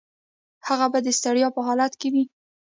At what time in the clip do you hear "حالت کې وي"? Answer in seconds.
1.67-2.23